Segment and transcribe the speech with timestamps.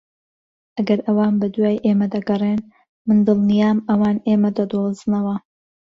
[0.77, 2.61] ئەگەر ئەوان بەدوای ئێمە دەگەڕێن،
[3.07, 5.35] من دڵنیام ئەوان ئێمە دەدۆزنەوە.